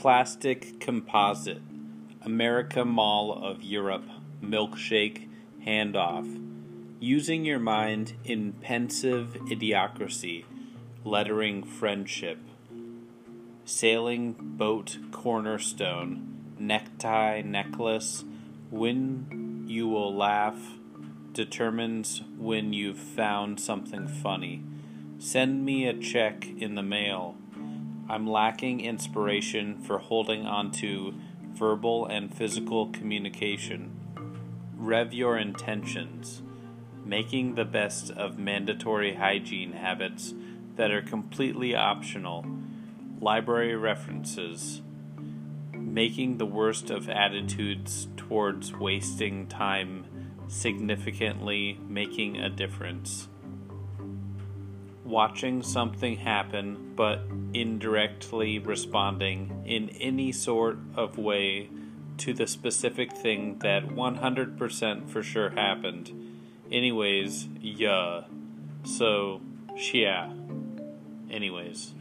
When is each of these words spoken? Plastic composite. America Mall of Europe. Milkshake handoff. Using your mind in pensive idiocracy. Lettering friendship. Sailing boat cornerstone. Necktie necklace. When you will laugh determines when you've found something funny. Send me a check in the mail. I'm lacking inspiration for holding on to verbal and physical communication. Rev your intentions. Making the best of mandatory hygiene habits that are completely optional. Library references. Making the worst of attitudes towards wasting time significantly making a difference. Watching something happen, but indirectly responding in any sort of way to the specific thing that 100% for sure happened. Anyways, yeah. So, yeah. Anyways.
Plastic 0.00 0.80
composite. 0.80 1.60
America 2.22 2.86
Mall 2.86 3.32
of 3.32 3.62
Europe. 3.62 4.08
Milkshake 4.42 5.28
handoff. 5.66 6.42
Using 6.98 7.44
your 7.44 7.58
mind 7.58 8.14
in 8.24 8.54
pensive 8.54 9.36
idiocracy. 9.50 10.46
Lettering 11.04 11.62
friendship. 11.62 12.38
Sailing 13.66 14.32
boat 14.32 14.96
cornerstone. 15.12 16.54
Necktie 16.58 17.42
necklace. 17.42 18.24
When 18.70 19.66
you 19.68 19.86
will 19.86 20.14
laugh 20.14 20.78
determines 21.44 22.20
when 22.36 22.74
you've 22.74 22.98
found 22.98 23.58
something 23.58 24.06
funny. 24.06 24.62
Send 25.18 25.64
me 25.64 25.86
a 25.86 25.94
check 25.94 26.46
in 26.46 26.74
the 26.74 26.82
mail. 26.82 27.34
I'm 28.10 28.26
lacking 28.26 28.82
inspiration 28.82 29.80
for 29.80 29.96
holding 29.96 30.44
on 30.44 30.70
to 30.72 31.14
verbal 31.54 32.04
and 32.04 32.34
physical 32.34 32.88
communication. 32.88 33.90
Rev 34.76 35.14
your 35.14 35.38
intentions. 35.38 36.42
Making 37.06 37.54
the 37.54 37.64
best 37.64 38.10
of 38.10 38.38
mandatory 38.38 39.14
hygiene 39.14 39.72
habits 39.72 40.34
that 40.76 40.90
are 40.90 41.00
completely 41.00 41.74
optional. 41.74 42.44
Library 43.18 43.76
references. 43.76 44.82
Making 45.72 46.36
the 46.36 46.44
worst 46.44 46.90
of 46.90 47.08
attitudes 47.08 48.08
towards 48.18 48.74
wasting 48.74 49.46
time 49.46 50.04
significantly 50.50 51.78
making 51.88 52.36
a 52.36 52.50
difference. 52.50 53.28
Watching 55.04 55.62
something 55.62 56.16
happen, 56.18 56.92
but 56.94 57.22
indirectly 57.54 58.58
responding 58.58 59.62
in 59.64 59.88
any 59.90 60.32
sort 60.32 60.78
of 60.94 61.18
way 61.18 61.68
to 62.18 62.34
the 62.34 62.46
specific 62.46 63.12
thing 63.12 63.58
that 63.60 63.88
100% 63.88 65.08
for 65.08 65.22
sure 65.22 65.50
happened. 65.50 66.12
Anyways, 66.70 67.48
yeah. 67.60 68.24
So, 68.84 69.40
yeah. 69.92 70.32
Anyways. 71.30 71.94